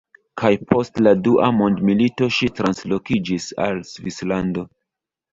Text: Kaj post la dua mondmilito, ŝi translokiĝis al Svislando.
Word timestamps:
Kaj 0.41 0.49
post 0.69 0.95
la 1.07 1.11
dua 1.27 1.49
mondmilito, 1.57 2.29
ŝi 2.37 2.49
translokiĝis 2.59 3.45
al 3.67 3.77
Svislando. 3.91 4.65